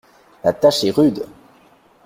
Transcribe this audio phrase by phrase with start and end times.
[0.43, 1.27] La tâche est rude!